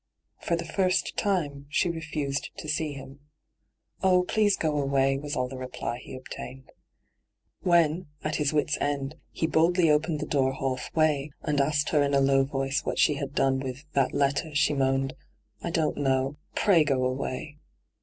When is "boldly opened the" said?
9.45-10.25